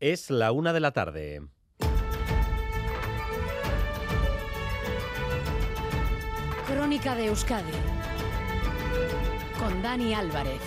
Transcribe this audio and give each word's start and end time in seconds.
Es 0.00 0.30
la 0.30 0.50
una 0.50 0.72
de 0.72 0.80
la 0.80 0.92
tarde. 0.92 1.42
Crónica 6.66 7.14
de 7.14 7.26
Euskadi 7.26 7.70
con 9.58 9.82
Dani 9.82 10.14
Álvarez. 10.14 10.62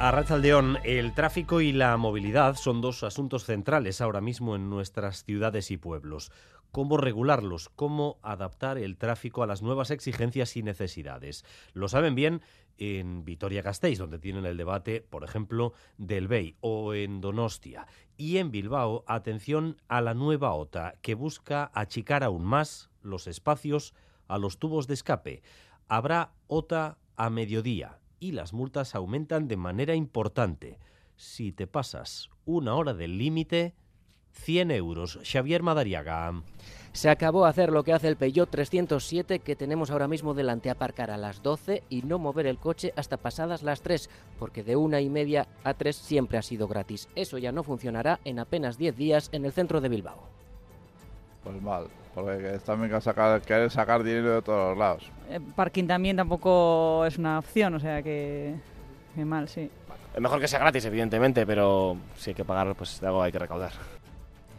A 0.00 0.10
Rachaldeón, 0.10 0.78
el 0.82 1.14
tráfico 1.14 1.60
y 1.60 1.70
la 1.70 1.96
movilidad 1.96 2.56
son 2.56 2.80
dos 2.80 3.04
asuntos 3.04 3.44
centrales 3.44 4.00
ahora 4.00 4.20
mismo 4.20 4.56
en 4.56 4.68
nuestras 4.68 5.22
ciudades 5.22 5.70
y 5.70 5.76
pueblos. 5.76 6.32
¿Cómo 6.72 6.96
regularlos? 6.96 7.68
¿Cómo 7.68 8.18
adaptar 8.22 8.78
el 8.78 8.96
tráfico 8.96 9.42
a 9.42 9.46
las 9.46 9.60
nuevas 9.60 9.90
exigencias 9.90 10.56
y 10.56 10.62
necesidades? 10.62 11.44
Lo 11.72 11.88
saben 11.88 12.14
bien 12.14 12.42
en 12.78 13.24
Vitoria-Gasteiz, 13.24 13.98
donde 13.98 14.20
tienen 14.20 14.46
el 14.46 14.56
debate, 14.56 15.00
por 15.00 15.24
ejemplo, 15.24 15.72
del 15.98 16.28
BEI, 16.28 16.56
o 16.60 16.94
en 16.94 17.20
Donostia. 17.20 17.88
Y 18.16 18.36
en 18.36 18.52
Bilbao, 18.52 19.04
atención 19.08 19.82
a 19.88 20.00
la 20.00 20.14
nueva 20.14 20.54
OTA, 20.54 20.94
que 21.02 21.14
busca 21.14 21.70
achicar 21.74 22.22
aún 22.22 22.44
más 22.44 22.90
los 23.02 23.26
espacios 23.26 23.92
a 24.28 24.38
los 24.38 24.58
tubos 24.58 24.86
de 24.86 24.94
escape. 24.94 25.42
Habrá 25.88 26.32
OTA 26.46 26.98
a 27.16 27.30
mediodía 27.30 27.98
y 28.20 28.32
las 28.32 28.52
multas 28.52 28.94
aumentan 28.94 29.48
de 29.48 29.56
manera 29.56 29.96
importante. 29.96 30.78
Si 31.16 31.52
te 31.52 31.66
pasas 31.66 32.30
una 32.44 32.76
hora 32.76 32.94
del 32.94 33.18
límite, 33.18 33.74
100 34.32 34.70
euros. 34.70 35.18
Xavier 35.22 35.62
Madariaga. 35.62 36.32
Se 36.92 37.08
acabó 37.08 37.46
hacer 37.46 37.70
lo 37.70 37.84
que 37.84 37.92
hace 37.92 38.08
el 38.08 38.16
Peugeot 38.16 38.50
307 38.50 39.38
que 39.38 39.54
tenemos 39.54 39.90
ahora 39.90 40.08
mismo 40.08 40.34
delante, 40.34 40.70
aparcar 40.70 41.12
a 41.12 41.16
las 41.16 41.40
12 41.40 41.84
y 41.88 42.02
no 42.02 42.18
mover 42.18 42.46
el 42.46 42.58
coche 42.58 42.92
hasta 42.96 43.16
pasadas 43.16 43.62
las 43.62 43.80
3, 43.82 44.10
porque 44.40 44.64
de 44.64 44.74
una 44.74 45.00
y 45.00 45.08
media 45.08 45.46
a 45.62 45.74
3 45.74 45.94
siempre 45.94 46.36
ha 46.36 46.42
sido 46.42 46.66
gratis. 46.66 47.08
Eso 47.14 47.38
ya 47.38 47.52
no 47.52 47.62
funcionará 47.62 48.18
en 48.24 48.40
apenas 48.40 48.76
10 48.76 48.96
días 48.96 49.28
en 49.32 49.44
el 49.44 49.52
centro 49.52 49.80
de 49.80 49.88
Bilbao. 49.88 50.18
Pues 51.44 51.62
mal, 51.62 51.86
porque 52.12 52.58
también 52.66 52.90
que 52.90 53.00
sacar, 53.00 53.40
querer 53.42 53.70
sacar 53.70 54.02
dinero 54.02 54.34
de 54.34 54.42
todos 54.42 54.70
los 54.70 54.78
lados. 54.78 55.10
El 55.30 55.42
parking 55.42 55.86
también 55.86 56.16
tampoco 56.16 57.06
es 57.06 57.16
una 57.18 57.38
opción, 57.38 57.74
o 57.74 57.80
sea 57.80 58.02
que, 58.02 58.56
que 59.14 59.24
mal, 59.24 59.48
sí. 59.48 59.70
Es 60.12 60.20
mejor 60.20 60.40
que 60.40 60.48
sea 60.48 60.58
gratis, 60.58 60.84
evidentemente, 60.86 61.46
pero 61.46 61.96
si 62.16 62.30
hay 62.30 62.34
que 62.34 62.44
pagar, 62.44 62.74
pues 62.74 63.00
de 63.00 63.06
algo 63.06 63.22
hay 63.22 63.30
que 63.30 63.38
recaudar. 63.38 63.72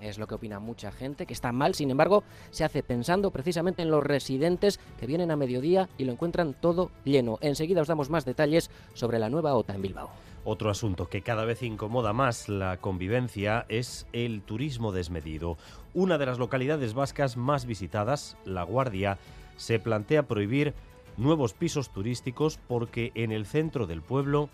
Es 0.01 0.17
lo 0.17 0.27
que 0.27 0.35
opina 0.35 0.59
mucha 0.59 0.91
gente, 0.91 1.25
que 1.25 1.33
está 1.33 1.51
mal, 1.51 1.75
sin 1.75 1.91
embargo, 1.91 2.23
se 2.49 2.63
hace 2.63 2.81
pensando 2.81 3.31
precisamente 3.31 3.83
en 3.83 3.91
los 3.91 4.03
residentes 4.03 4.79
que 4.99 5.05
vienen 5.05 5.29
a 5.29 5.35
mediodía 5.35 5.89
y 5.97 6.05
lo 6.05 6.11
encuentran 6.11 6.55
todo 6.59 6.89
lleno. 7.05 7.37
Enseguida 7.41 7.81
os 7.81 7.87
damos 7.87 8.09
más 8.09 8.25
detalles 8.25 8.71
sobre 8.93 9.19
la 9.19 9.29
nueva 9.29 9.53
OTA 9.53 9.75
en 9.75 9.81
Bilbao. 9.83 10.09
Otro 10.43 10.71
asunto 10.71 11.07
que 11.07 11.21
cada 11.21 11.45
vez 11.45 11.61
incomoda 11.61 12.13
más 12.13 12.49
la 12.49 12.77
convivencia 12.77 13.65
es 13.69 14.07
el 14.11 14.41
turismo 14.41 14.91
desmedido. 14.91 15.57
Una 15.93 16.17
de 16.17 16.25
las 16.25 16.39
localidades 16.39 16.95
vascas 16.95 17.37
más 17.37 17.67
visitadas, 17.67 18.37
La 18.43 18.63
Guardia, 18.63 19.19
se 19.57 19.77
plantea 19.77 20.23
prohibir 20.23 20.73
nuevos 21.17 21.53
pisos 21.53 21.91
turísticos 21.91 22.57
porque 22.67 23.11
en 23.13 23.31
el 23.31 23.45
centro 23.45 23.85
del 23.85 24.01
pueblo 24.01 24.49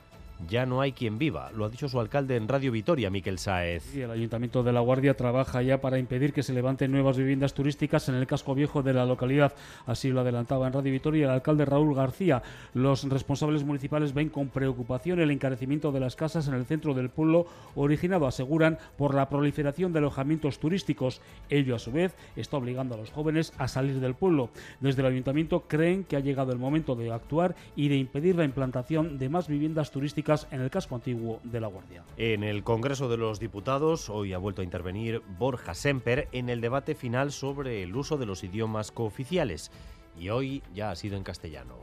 ya 0.47 0.65
no 0.65 0.81
hay 0.81 0.91
quien 0.91 1.17
viva. 1.17 1.51
Lo 1.51 1.65
ha 1.65 1.69
dicho 1.69 1.89
su 1.89 1.99
alcalde 1.99 2.35
en 2.35 2.47
Radio 2.47 2.71
Vitoria, 2.71 3.09
Miquel 3.09 3.39
Saez. 3.39 3.95
Y 3.95 4.01
el 4.01 4.11
Ayuntamiento 4.11 4.63
de 4.63 4.71
La 4.71 4.81
Guardia 4.81 5.15
trabaja 5.15 5.61
ya 5.61 5.81
para 5.81 5.97
impedir 5.97 6.33
que 6.33 6.43
se 6.43 6.53
levanten 6.53 6.91
nuevas 6.91 7.17
viviendas 7.17 7.53
turísticas 7.53 8.07
en 8.09 8.15
el 8.15 8.27
casco 8.27 8.53
viejo 8.53 8.83
de 8.83 8.93
la 8.93 9.05
localidad. 9.05 9.53
Así 9.85 10.09
lo 10.09 10.21
adelantaba 10.21 10.67
en 10.67 10.73
Radio 10.73 10.91
Vitoria 10.91 11.25
el 11.25 11.31
alcalde 11.31 11.65
Raúl 11.65 11.95
García. 11.95 12.43
Los 12.73 13.03
responsables 13.09 13.63
municipales 13.63 14.13
ven 14.13 14.29
con 14.29 14.49
preocupación 14.49 15.19
el 15.19 15.31
encarecimiento 15.31 15.91
de 15.91 15.99
las 15.99 16.15
casas 16.15 16.47
en 16.47 16.53
el 16.53 16.65
centro 16.65 16.93
del 16.93 17.09
pueblo, 17.09 17.47
originado, 17.75 18.27
aseguran, 18.27 18.77
por 18.97 19.15
la 19.15 19.29
proliferación 19.29 19.91
de 19.93 19.99
alojamientos 19.99 20.59
turísticos. 20.59 21.21
Ello, 21.49 21.75
a 21.75 21.79
su 21.79 21.91
vez, 21.91 22.15
está 22.35 22.57
obligando 22.57 22.95
a 22.95 22.97
los 22.97 23.11
jóvenes 23.11 23.53
a 23.57 23.67
salir 23.67 23.99
del 23.99 24.13
pueblo. 24.13 24.49
Desde 24.79 25.01
el 25.01 25.07
Ayuntamiento 25.07 25.65
creen 25.67 26.03
que 26.03 26.15
ha 26.15 26.19
llegado 26.19 26.51
el 26.51 26.59
momento 26.59 26.95
de 26.95 27.11
actuar 27.11 27.55
y 27.75 27.89
de 27.89 27.97
impedir 27.97 28.35
la 28.35 28.43
implantación 28.43 29.17
de 29.17 29.29
más 29.29 29.47
viviendas 29.47 29.91
turísticas 29.91 30.26
en 30.51 30.59
el 30.59 30.69
casco 30.69 30.93
antiguo 30.93 31.39
de 31.45 31.61
La 31.61 31.67
Guardia. 31.67 32.03
En 32.17 32.43
el 32.43 32.61
Congreso 32.65 33.07
de 33.07 33.15
los 33.15 33.39
Diputados 33.39 34.09
hoy 34.09 34.33
ha 34.33 34.37
vuelto 34.37 34.61
a 34.61 34.65
intervenir 34.65 35.21
Borja 35.39 35.73
Semper 35.73 36.27
en 36.33 36.49
el 36.49 36.59
debate 36.59 36.95
final 36.95 37.31
sobre 37.31 37.81
el 37.81 37.95
uso 37.95 38.17
de 38.17 38.25
los 38.25 38.43
idiomas 38.43 38.91
cooficiales 38.91 39.71
y 40.19 40.27
hoy 40.27 40.63
ya 40.75 40.91
ha 40.91 40.95
sido 40.97 41.15
en 41.15 41.23
castellano. 41.23 41.75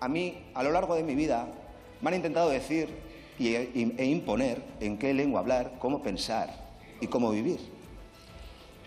A 0.00 0.08
mí, 0.08 0.46
a 0.54 0.64
lo 0.64 0.72
largo 0.72 0.96
de 0.96 1.04
mi 1.04 1.14
vida, 1.14 1.46
me 2.00 2.08
han 2.08 2.16
intentado 2.16 2.50
decir 2.50 2.88
y, 3.38 3.54
e, 3.54 3.70
e 3.72 4.04
imponer 4.04 4.60
en 4.80 4.98
qué 4.98 5.14
lengua 5.14 5.38
hablar, 5.38 5.74
cómo 5.78 6.02
pensar 6.02 6.48
y 7.00 7.06
cómo 7.06 7.30
vivir. 7.30 7.60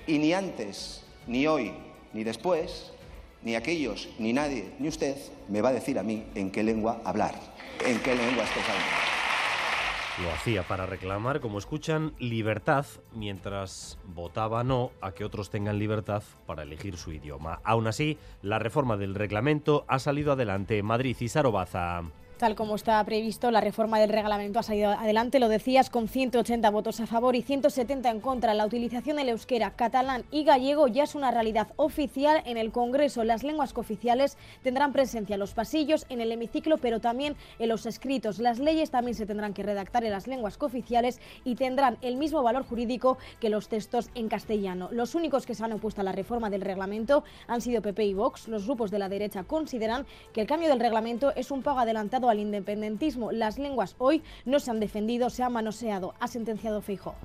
Y 0.07 0.19
ni 0.19 0.33
antes, 0.33 1.05
ni 1.25 1.47
hoy, 1.47 1.71
ni 2.11 2.25
después, 2.25 2.91
ni 3.45 3.56
aquellos, 3.56 4.09
ni 4.19 4.33
nadie, 4.33 4.73
ni 4.79 4.89
usted 4.89 5.16
me 5.47 5.61
va 5.61 5.69
a 5.69 5.73
decir 5.73 5.97
a 6.00 6.03
mí 6.03 6.25
en 6.35 6.51
qué 6.51 6.63
lengua 6.63 7.01
hablar, 7.06 7.35
en 7.85 8.00
qué 8.00 8.16
lengua 8.16 8.44
expresarme. 8.44 8.83
Lo 10.23 10.31
hacía 10.31 10.63
para 10.63 10.85
reclamar, 10.85 11.41
como 11.41 11.59
escuchan, 11.59 12.13
libertad, 12.19 12.85
mientras 13.13 14.00
votaba 14.05 14.63
no 14.63 14.91
a 15.01 15.11
que 15.11 15.25
otros 15.25 15.50
tengan 15.50 15.78
libertad 15.78 16.23
para 16.45 16.63
elegir 16.63 16.97
su 16.97 17.11
idioma. 17.11 17.59
Aún 17.63 17.85
así, 17.88 18.17
la 18.41 18.57
reforma 18.57 18.97
del 18.97 19.13
reglamento 19.13 19.85
ha 19.88 20.00
salido 20.00 20.31
adelante. 20.31 20.81
Madrid 20.84 21.17
y 21.19 21.28
Sarobaza. 21.28 22.01
Tal 22.38 22.56
como 22.56 22.75
está 22.75 23.01
previsto, 23.06 23.50
la 23.50 23.62
reforma 23.62 23.97
del 23.97 24.09
reglamento 24.09 24.59
ha 24.59 24.63
salido 24.63 24.91
adelante, 24.91 25.40
lo 25.40 25.47
decías, 25.47 25.90
con 25.90 26.09
180 26.09 26.69
votos 26.69 27.00
a 27.00 27.07
favor 27.07 27.34
y 27.34 27.41
170 27.41 28.09
en 28.09 28.19
contra. 28.19 28.53
La 28.53 28.66
utilización 28.66 29.16
del 29.16 29.29
euskera, 29.29 29.72
catalán 29.78 30.25
y 30.31 30.44
gallego 30.44 30.90
ya 30.90 31.06
es 31.06 31.16
una 31.16 31.31
realidad 31.31 31.69
oficial 31.78 32.44
en 32.46 32.57
el 32.57 32.73
Congreso. 32.73 33.23
Las 33.23 33.44
lenguas 33.44 33.72
cooficiales 33.72 34.38
tendrán 34.63 34.91
presencia 34.91 35.35
en 35.35 35.40
los 35.40 35.53
pasillos, 35.53 36.06
en 36.09 36.19
el 36.19 36.29
hemiciclo, 36.29 36.78
pero 36.78 37.00
también 37.00 37.38
en 37.57 37.69
los 37.69 37.85
escritos. 37.85 38.40
Las 38.40 38.59
leyes 38.59 38.91
también 38.91 39.16
se 39.16 39.25
tendrán 39.25 39.53
que 39.53 39.63
redactar 39.63 40.03
en 40.03 40.12
las 40.12 40.28
lenguas 40.28 40.57
cooficiales 40.57 41.22
y 41.46 41.56
tendrán 41.56 41.97
el 42.02 42.17
mismo 42.17 42.44
valor 42.44 42.66
jurídico 42.66 43.17
que 43.40 43.50
los 43.50 43.69
textos 43.69 44.09
en 44.13 44.28
castellano. 44.28 44.90
Los 44.91 45.16
únicos 45.16 45.46
que 45.46 45.56
se 45.56 45.63
han 45.63 45.72
opuesto 45.72 46.02
a 46.02 46.03
la 46.03 46.12
reforma 46.12 46.50
del 46.50 46.59
reglamento 46.59 47.23
han 47.47 47.62
sido 47.62 47.81
PP 47.81 48.03
y 48.03 48.13
Vox. 48.13 48.50
Los 48.50 48.66
grupos 48.66 48.91
de 48.91 49.00
la 49.00 49.07
derecha 49.07 49.46
consideran 49.46 50.06
que 50.34 50.41
el 50.41 50.47
cambio 50.47 50.67
del 50.67 50.81
reglamento 50.81 51.34
es 51.34 51.50
un 51.50 51.63
pago 51.63 51.79
adelantado 51.79 52.24
al 52.29 52.39
independentismo. 52.39 53.31
Las 53.31 53.57
lenguas 53.57 53.95
hoy 53.97 54.23
no 54.45 54.59
se 54.59 54.71
han 54.71 54.79
defendido, 54.79 55.29
se 55.29 55.43
han 55.43 55.53
manoseado, 55.53 56.13
ha 56.19 56.27
sentenciado 56.27 56.81
Feijóo. 56.81 57.15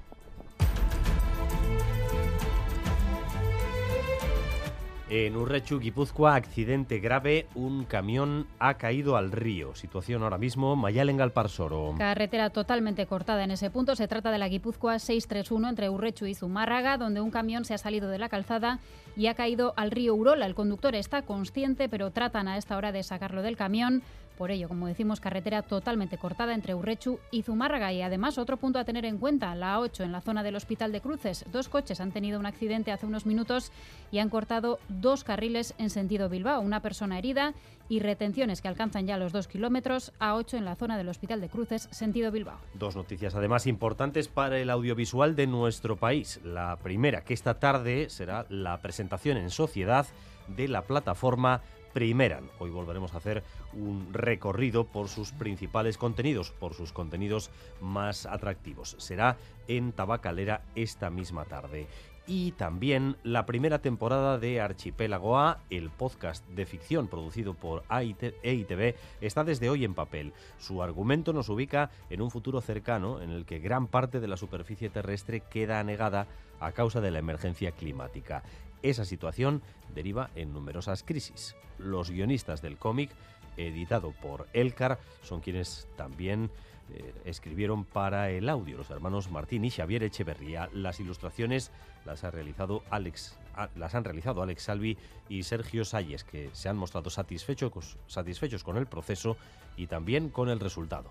En 5.13 5.35
Urrechu, 5.35 5.81
Guipúzcoa, 5.81 6.37
accidente 6.37 7.01
grave, 7.01 7.49
un 7.57 7.83
camión 7.85 8.47
ha 8.61 8.75
caído 8.75 9.17
al 9.17 9.33
río. 9.33 9.75
Situación 9.75 10.23
ahora 10.23 10.39
mismo, 10.39 10.77
Mayalen 10.77 11.17
Galparsoro. 11.17 11.97
Carretera 11.99 12.51
totalmente 12.51 13.07
cortada 13.07 13.43
en 13.43 13.51
ese 13.51 13.71
punto. 13.71 13.97
Se 13.97 14.07
trata 14.07 14.31
de 14.31 14.39
la 14.39 14.47
Guipúzcoa 14.47 15.01
631 15.01 15.69
entre 15.69 15.91
Urrechu 15.91 16.27
y 16.27 16.37
Zumárraga, 16.37 16.97
donde 16.97 17.21
un 17.21 17.33
camión 17.33 17.65
se 17.65 17.75
ha 17.75 17.79
salido 17.79 18.09
de 18.09 18.19
la 18.19 18.29
calzada 18.29 18.79
y 19.17 19.27
ha 19.27 19.35
caído 19.35 19.75
al 19.77 19.91
río 19.91 20.15
Urola. 20.15 20.47
El 20.47 20.55
conductor 20.55 20.95
está 20.95 21.23
consciente, 21.23 21.89
pero 21.89 22.13
tratan 22.13 22.47
a 22.47 22.57
esta 22.57 22.77
hora 22.77 22.93
de 22.93 23.03
sacarlo 23.03 23.43
del 23.43 23.57
camión. 23.57 24.05
Por 24.41 24.51
ello, 24.51 24.69
como 24.69 24.87
decimos, 24.87 25.21
carretera 25.21 25.61
totalmente 25.61 26.17
cortada 26.17 26.55
entre 26.55 26.75
Urrechu 26.75 27.19
y 27.31 27.43
Zumárraga. 27.43 27.93
Y 27.93 28.01
además, 28.01 28.39
otro 28.39 28.57
punto 28.57 28.79
a 28.79 28.87
tener 28.87 29.05
en 29.05 29.19
cuenta, 29.19 29.55
la 29.55 29.77
A8 29.77 30.03
en 30.03 30.13
la 30.13 30.23
zona 30.23 30.43
del 30.43 30.57
Hospital 30.57 30.93
de 30.93 31.03
Cruces. 31.03 31.45
Dos 31.53 31.69
coches 31.69 32.01
han 32.01 32.11
tenido 32.11 32.41
un 32.41 32.47
accidente 32.47 32.91
hace 32.91 33.05
unos 33.05 33.27
minutos 33.27 33.71
y 34.11 34.19
han 34.19 34.31
cortado 34.31 34.79
dos 34.89 35.25
carriles 35.25 35.75
en 35.77 35.91
sentido 35.91 36.31
Bilbao. 36.31 36.63
Una 36.63 36.81
persona 36.81 37.19
herida 37.19 37.53
y 37.91 38.01
retenciones 38.01 38.63
que 38.63 38.69
alcanzan 38.69 39.07
ya 39.07 39.19
los 39.19 39.33
dos 39.33 39.47
kilómetros. 39.47 40.15
A8 40.21 40.57
en 40.57 40.65
la 40.65 40.75
zona 40.75 40.97
del 40.97 41.11
Hospital 41.11 41.43
de 41.43 41.51
Cruces, 41.51 41.89
sentido 41.91 42.33
Bilbao. 42.33 42.61
Dos 42.73 42.97
noticias 42.97 43.35
además 43.35 43.67
importantes 43.67 44.29
para 44.29 44.59
el 44.59 44.71
audiovisual 44.71 45.37
de 45.37 45.49
nuestro 45.49 45.97
país. 45.97 46.41
La 46.45 46.79
primera, 46.83 47.25
que 47.25 47.35
esta 47.35 47.59
tarde 47.59 48.09
será 48.09 48.47
la 48.49 48.79
presentación 48.79 49.37
en 49.37 49.51
sociedad 49.51 50.07
de 50.49 50.67
la 50.67 50.81
plataforma 50.83 51.61
Primeran. 51.93 52.51
Hoy 52.59 52.71
volveremos 52.71 53.15
a 53.15 53.19
hacer 53.19 53.43
un 53.73 54.13
recorrido 54.13 54.85
por 54.85 55.09
sus 55.09 55.33
principales 55.33 55.99
contenidos, 55.99 56.53
por 56.53 56.75
sus 56.75 56.93
contenidos 56.93 57.51
más 57.81 58.27
atractivos. 58.27 58.97
Será 58.99 59.37
en 59.69 59.93
Tabacalera 59.93 60.63
esta 60.75 61.11
misma 61.11 61.45
tarde. 61.45 61.87
Y 62.27 62.53
también 62.53 63.17
la 63.25 63.45
primera 63.45 63.81
temporada 63.81 64.39
de 64.39 64.61
Archipélago 64.61 65.37
A, 65.37 65.59
el 65.69 65.91
podcast 65.91 66.47
de 66.51 66.65
ficción 66.65 67.09
producido 67.09 67.55
por 67.55 67.83
EITV, 67.91 68.95
está 69.21 69.43
desde 69.43 69.69
hoy 69.69 69.85
en 69.85 69.95
papel. 69.95 70.33
Su 70.59 70.83
argumento 70.83 71.33
nos 71.33 71.49
ubica 71.49 71.91
en 72.09 72.23
un 72.23 72.31
futuro 72.31 72.61
cercano 72.61 73.21
en 73.21 73.31
el 73.31 73.47
que 73.47 73.59
gran 73.59 73.89
parte 73.89 74.21
de 74.21 74.29
la 74.29 74.37
superficie 74.37 74.91
terrestre 74.91 75.41
queda 75.41 75.81
anegada 75.81 76.29
a 76.61 76.71
causa 76.71 77.01
de 77.01 77.11
la 77.11 77.19
emergencia 77.19 77.73
climática. 77.73 78.45
Esa 78.83 79.05
situación 79.05 79.63
deriva 79.95 80.31
en 80.35 80.53
numerosas 80.53 81.03
crisis. 81.03 81.55
Los 81.79 82.11
guionistas 82.11 82.63
del 82.63 82.77
cómic, 82.77 83.11
editado 83.57 84.13
por 84.13 84.47
Elcar, 84.53 84.99
son 85.23 85.41
quienes 85.41 85.87
también 85.97 86.51
eh, 86.93 87.13
escribieron 87.25 87.85
para 87.85 88.31
el 88.31 88.49
audio 88.49 88.77
los 88.79 88.91
hermanos 88.91 89.31
Martín 89.31 89.65
y 89.65 89.71
Xavier 89.71 90.03
Echeverría. 90.03 90.69
Las 90.73 90.99
ilustraciones 91.01 91.71
las 92.05 92.25
ha 92.25 92.31
realizado 92.31 92.83
Alex 92.91 93.37
a- 93.55 93.69
las 93.77 93.95
han 93.95 94.05
realizado 94.05 94.43
Alex 94.43 94.63
Salvi 94.63 94.97
y 95.29 95.43
Sergio 95.43 95.85
Salles, 95.85 96.25
que 96.25 96.51
se 96.53 96.69
han 96.69 96.77
mostrado 96.77 97.11
satisfechos, 97.11 98.65
con 98.65 98.77
el 98.77 98.87
proceso 98.87 99.37
y 99.77 99.87
también 99.89 100.31
con 100.31 100.49
el 100.49 100.61
resultado. 100.61 101.11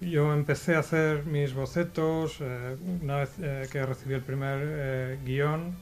Yo 0.00 0.32
empecé 0.34 0.74
a 0.76 0.80
hacer 0.80 1.24
mis 1.26 1.54
bocetos 1.54 2.38
eh, 2.40 2.76
una 3.02 3.16
vez 3.18 3.34
eh, 3.38 3.66
que 3.70 3.84
recibí 3.86 4.14
el 4.14 4.22
primer 4.22 5.18
guion. 5.24 5.76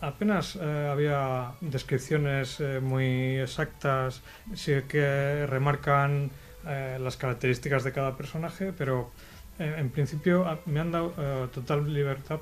Apenas 0.00 0.56
eh, 0.60 0.88
había 0.90 1.52
descripciones 1.60 2.60
eh, 2.60 2.80
muy 2.80 3.38
exactas, 3.38 4.22
sí 4.54 4.72
que 4.88 5.46
remarcan 5.46 6.30
eh, 6.66 6.98
las 7.00 7.16
características 7.16 7.84
de 7.84 7.92
cada 7.92 8.16
personaje, 8.16 8.72
pero 8.76 9.10
eh, 9.58 9.74
en 9.78 9.90
principio 9.90 10.46
a- 10.46 10.58
me 10.66 10.80
han 10.80 10.92
dado 10.92 11.12
eh, 11.18 11.48
total 11.52 11.92
libertad 11.92 12.40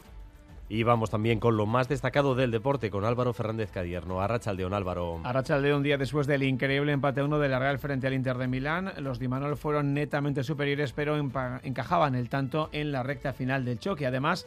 Y 0.69 0.85
vamos 0.85 1.11
también 1.11 1.41
con 1.41 1.57
lo 1.57 1.67
más 1.67 1.89
destacado 1.89 2.35
del 2.35 2.51
deporte, 2.51 2.91
con 2.91 3.05
Álvaro 3.05 3.33
Fernández 3.35 3.71
Cadierno. 3.71 4.21
Arrachaldeón, 4.23 4.73
Álvaro. 4.73 5.21
Arrachaldeón, 5.25 5.79
un 5.79 5.83
día 5.83 5.99
después 5.99 6.27
del 6.27 6.43
increíble 6.43 6.93
empate 6.93 7.21
a 7.21 7.25
uno 7.25 7.39
de 7.39 7.49
la 7.49 7.59
Real 7.59 7.79
frente 7.79 8.07
al 8.07 8.15
Inter 8.15 8.39
de 8.39 8.47
Milán, 8.49 8.93
los 8.99 9.19
Di 9.19 9.29
Manol 9.29 9.57
fueron 9.57 9.93
netamente 9.93 10.45
superiores, 10.45 10.93
pero 10.93 11.17
encajaban 11.63 12.15
el 12.15 12.29
tanto 12.29 12.69
en 12.73 12.93
la 12.93 13.03
recta 13.03 13.33
final 13.35 13.65
del 13.67 13.79
choque. 13.79 14.07
Además, 14.07 14.47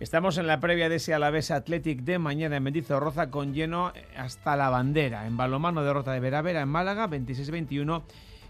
estamos 0.00 0.38
en 0.38 0.46
la 0.46 0.60
previa 0.60 0.88
de 0.88 0.96
ese 0.96 1.14
Alavés 1.14 1.50
Athletic 1.50 2.00
de 2.00 2.18
mañana 2.18 2.56
en 2.56 2.62
Mendizorroza 2.62 3.30
con 3.30 3.52
lleno 3.54 3.92
hasta 4.16 4.56
la 4.56 4.70
bandera. 4.70 5.26
En 5.26 5.36
balomano, 5.36 5.84
derrota 5.84 6.12
de 6.12 6.20
Veravera 6.20 6.62
en 6.62 6.68
Málaga, 6.68 7.08
26-21. 7.08 8.02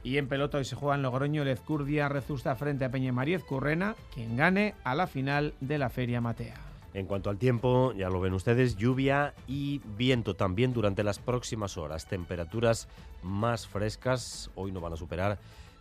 Y 0.03 0.17
en 0.17 0.29
pelota 0.29 0.59
hoy 0.59 0.65
se 0.65 0.77
juegan 0.77 1.03
Logroño, 1.03 1.45
Lezcurdia, 1.45 2.09
Rezusta 2.09 2.55
frente 2.55 2.87
a 2.87 2.91
Peña 2.91 3.13
Mariez 3.13 3.45
Currena, 3.45 3.97
quien 4.15 4.37
gane 4.37 4.75
a 4.85 4.95
la 4.95 5.07
final 5.07 5.53
de 5.61 5.77
la 5.77 5.91
Feria 5.91 6.21
Matea. 6.21 6.55
En 6.95 7.07
cuanto 7.07 7.31
al 7.31 7.37
tiempo, 7.37 7.93
ya 7.93 8.09
lo 8.09 8.21
ven 8.21 8.33
ustedes, 8.33 8.77
lluvia 8.77 9.35
y 9.47 9.81
viento 9.97 10.35
también 10.35 10.73
durante 10.73 11.05
las 11.05 11.19
próximas 11.19 11.77
horas. 11.77 12.07
Temperaturas 12.07 12.89
más 13.23 13.67
frescas, 13.67 14.51
hoy 14.55 14.73
no 14.73 14.81
van 14.81 14.95
a 14.95 14.97
superar 14.97 15.39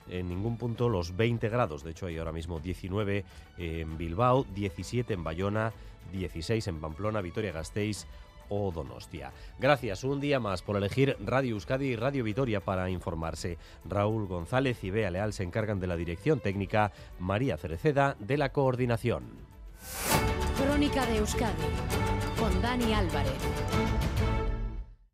en 0.09 0.29
ningún 0.29 0.57
punto 0.57 0.89
los 0.89 1.15
20 1.15 1.49
grados. 1.49 1.83
De 1.83 1.91
hecho, 1.91 2.07
hay 2.07 2.17
ahora 2.17 2.31
mismo 2.31 2.59
19 2.59 3.25
en 3.57 3.97
Bilbao, 3.97 4.45
17 4.55 5.13
en 5.13 5.23
Bayona, 5.23 5.73
16 6.11 6.67
en 6.67 6.79
Pamplona, 6.79 7.21
Vitoria-Gasteiz 7.21 8.05
o 8.49 8.71
Donostia. 8.71 9.31
Gracias 9.59 10.03
un 10.03 10.19
día 10.19 10.39
más 10.39 10.61
por 10.61 10.75
elegir 10.75 11.15
Radio 11.23 11.53
Euskadi 11.53 11.87
y 11.87 11.95
Radio 11.95 12.23
Vitoria 12.23 12.59
para 12.59 12.89
informarse. 12.89 13.57
Raúl 13.85 14.27
González 14.27 14.83
y 14.83 14.89
Bea 14.89 15.11
Leal 15.11 15.33
se 15.33 15.43
encargan 15.43 15.79
de 15.79 15.87
la 15.87 15.95
dirección 15.95 16.39
técnica, 16.39 16.91
María 17.19 17.57
Cereceda 17.57 18.15
de 18.19 18.37
la 18.37 18.49
coordinación. 18.49 19.23
Crónica 20.57 21.05
de 21.05 21.17
Euskadi 21.17 21.63
con 22.37 22.61
Dani 22.61 22.93
Álvarez. 22.93 23.68